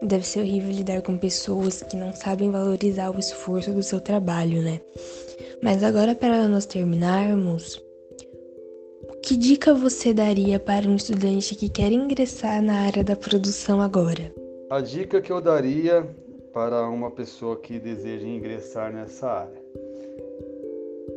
Deve 0.02 0.26
ser 0.26 0.42
horrível 0.42 0.72
lidar 0.72 1.02
com 1.02 1.18
pessoas 1.18 1.82
que 1.82 1.96
não 1.96 2.14
sabem 2.14 2.52
valorizar 2.52 3.10
o 3.10 3.20
esforço 3.20 3.72
do 3.72 3.82
seu 3.82 4.00
trabalho, 4.00 4.62
né? 4.62 4.80
Mas 5.62 5.84
agora, 5.84 6.14
para 6.14 6.48
nós 6.48 6.68
terminarmos, 6.68 7.84
que 9.24 9.36
dica 9.36 9.74
você 9.74 10.14
daria 10.14 10.60
para 10.60 10.88
um 10.88 10.96
estudante 10.96 11.56
que 11.56 11.68
quer 11.68 11.92
ingressar 11.92 12.62
na 12.62 12.82
área 12.82 13.04
da 13.04 13.16
produção 13.16 13.82
agora? 13.82 14.32
A 14.70 14.82
dica 14.82 15.20
que 15.20 15.32
eu 15.32 15.42
daria 15.42 16.08
para 16.54 16.88
uma 16.88 17.10
pessoa 17.10 17.58
que 17.58 17.80
deseja 17.80 18.28
ingressar 18.28 18.94
nessa 18.94 19.28
área 19.28 19.67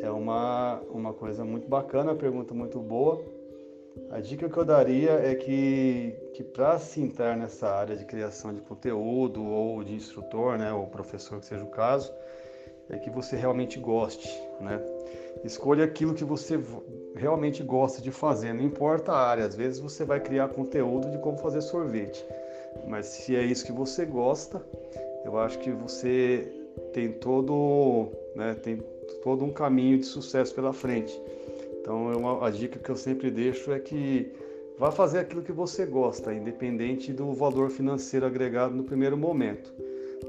é 0.01 0.11
uma, 0.11 0.81
uma 0.91 1.13
coisa 1.13 1.45
muito 1.45 1.69
bacana, 1.69 2.15
pergunta 2.15 2.55
muito 2.55 2.79
boa 2.81 3.23
a 4.11 4.21
dica 4.21 4.49
que 4.49 4.57
eu 4.57 4.65
daria 4.65 5.13
é 5.13 5.35
que, 5.35 6.15
que 6.35 6.43
para 6.43 6.79
se 6.79 7.01
entrar 7.01 7.37
nessa 7.37 7.69
área 7.69 7.97
de 7.97 8.05
criação 8.05 8.53
de 8.53 8.61
conteúdo 8.61 9.45
ou 9.45 9.83
de 9.85 9.95
instrutor, 9.95 10.59
né, 10.59 10.73
ou 10.73 10.87
professor 10.87 11.41
que 11.41 11.47
seja 11.47 11.65
o 11.65 11.71
caso, 11.71 12.13
é 12.89 12.99
que 12.99 13.11
você 13.11 13.37
realmente 13.37 13.79
goste, 13.79 14.29
né? 14.61 14.81
Escolha 15.45 15.85
aquilo 15.85 16.13
que 16.13 16.25
você 16.25 16.59
realmente 17.15 17.63
gosta 17.63 18.03
de 18.03 18.11
fazer, 18.11 18.53
não 18.53 18.65
importa 18.65 19.13
a 19.13 19.29
área. 19.29 19.45
Às 19.45 19.55
vezes 19.55 19.79
você 19.79 20.05
vai 20.05 20.19
criar 20.19 20.49
conteúdo 20.49 21.09
de 21.09 21.19
como 21.19 21.39
fazer 21.39 21.61
sorvete, 21.61 22.25
mas 22.89 23.07
se 23.07 23.37
é 23.37 23.43
isso 23.43 23.65
que 23.65 23.71
você 23.71 24.05
gosta, 24.05 24.61
eu 25.25 25.39
acho 25.39 25.59
que 25.61 25.71
você 25.71 26.53
tem 26.93 27.13
todo, 27.13 28.09
né, 28.35 28.55
tem 28.55 28.83
todo 29.23 29.45
um 29.45 29.53
caminho 29.53 29.99
de 29.99 30.07
sucesso 30.07 30.55
pela 30.55 30.73
frente. 30.73 31.19
Então, 31.81 32.13
é 32.13 32.17
uma, 32.17 32.47
a 32.47 32.51
dica 32.51 32.79
que 32.79 32.91
eu 32.91 32.97
sempre 32.97 33.31
deixo 33.31 33.73
é 33.73 33.79
que 33.79 34.31
vá 34.79 34.91
fazer 34.91 35.19
aquilo 35.19 35.43
que 35.43 35.53
você 35.53 35.87
gosta, 35.87 36.33
independente 36.33 37.13
do 37.13 37.33
valor 37.33 37.71
financeiro 37.71 38.27
agregado 38.27 38.75
no 38.75 38.85
primeiro 38.85 39.17
momento. 39.17 39.73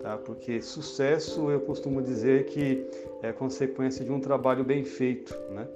Tá? 0.01 0.17
Porque 0.17 0.61
sucesso, 0.61 1.51
eu 1.51 1.59
costumo 1.59 2.01
dizer 2.01 2.45
que 2.45 2.85
é 3.21 3.31
consequência 3.31 4.03
de 4.03 4.11
um 4.11 4.19
trabalho 4.19 4.63
bem 4.63 4.83
feito. 4.83 5.35
Né? 5.51 5.67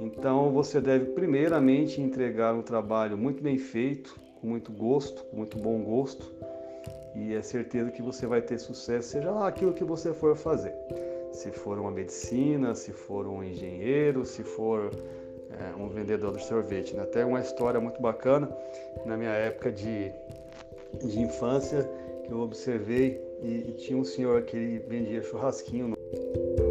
Então, 0.00 0.50
você 0.52 0.80
deve 0.80 1.06
primeiramente 1.06 2.00
entregar 2.00 2.54
um 2.54 2.62
trabalho 2.62 3.18
muito 3.18 3.42
bem 3.42 3.58
feito, 3.58 4.18
com 4.40 4.46
muito 4.46 4.72
gosto, 4.72 5.24
com 5.24 5.36
muito 5.36 5.58
bom 5.58 5.82
gosto, 5.82 6.32
e 7.14 7.34
é 7.34 7.42
certeza 7.42 7.90
que 7.90 8.00
você 8.00 8.26
vai 8.26 8.40
ter 8.40 8.58
sucesso, 8.58 9.10
seja 9.10 9.30
lá 9.30 9.46
aquilo 9.46 9.72
que 9.74 9.84
você 9.84 10.14
for 10.14 10.34
fazer 10.34 10.72
se 11.32 11.50
for 11.50 11.78
uma 11.78 11.90
medicina, 11.90 12.74
se 12.74 12.92
for 12.92 13.26
um 13.26 13.42
engenheiro, 13.42 14.24
se 14.24 14.42
for 14.42 14.90
é, 15.50 15.74
um 15.76 15.88
vendedor 15.88 16.36
de 16.36 16.44
sorvete. 16.44 16.94
Né? 16.94 17.02
Até 17.02 17.24
uma 17.24 17.40
história 17.40 17.80
muito 17.80 18.00
bacana 18.00 18.48
na 19.04 19.16
minha 19.16 19.30
época 19.30 19.72
de, 19.72 20.12
de 21.02 21.20
infância 21.20 21.88
que 22.24 22.32
eu 22.32 22.40
observei 22.40 23.20
e, 23.42 23.70
e 23.70 23.72
tinha 23.74 23.98
um 23.98 24.04
senhor 24.04 24.42
que 24.42 24.78
vendia 24.88 25.22
churrasquinho. 25.22 25.88
No... 25.88 26.61